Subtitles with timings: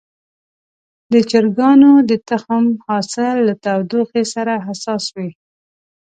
[1.11, 5.29] د چرګانو د تخم حاصل له تودوخې سره حساس وي.